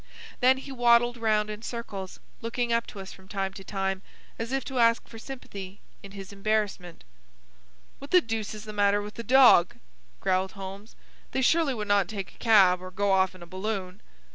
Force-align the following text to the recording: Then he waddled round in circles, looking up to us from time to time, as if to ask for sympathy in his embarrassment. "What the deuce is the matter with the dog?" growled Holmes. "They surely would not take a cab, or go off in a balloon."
Then 0.39 0.57
he 0.57 0.71
waddled 0.71 1.15
round 1.15 1.51
in 1.51 1.61
circles, 1.61 2.19
looking 2.41 2.73
up 2.73 2.87
to 2.87 2.99
us 2.99 3.13
from 3.13 3.27
time 3.27 3.53
to 3.53 3.63
time, 3.63 4.01
as 4.39 4.51
if 4.51 4.65
to 4.65 4.79
ask 4.79 5.07
for 5.07 5.19
sympathy 5.19 5.79
in 6.01 6.13
his 6.13 6.33
embarrassment. 6.33 7.03
"What 7.99 8.09
the 8.09 8.19
deuce 8.19 8.55
is 8.55 8.63
the 8.65 8.73
matter 8.73 9.03
with 9.03 9.13
the 9.13 9.21
dog?" 9.21 9.75
growled 10.19 10.53
Holmes. 10.53 10.95
"They 11.33 11.43
surely 11.43 11.75
would 11.75 11.87
not 11.87 12.07
take 12.07 12.33
a 12.33 12.37
cab, 12.39 12.81
or 12.81 12.89
go 12.89 13.11
off 13.11 13.35
in 13.35 13.43
a 13.43 13.45
balloon." 13.45 14.01